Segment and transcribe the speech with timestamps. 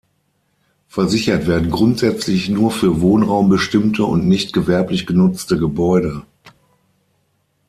[0.87, 6.23] Versichert werden grundsätzlich nur für Wohnraum bestimmte und nicht gewerblich genutzte Gebäude.